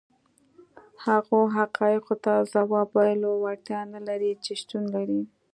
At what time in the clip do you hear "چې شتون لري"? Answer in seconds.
4.43-5.21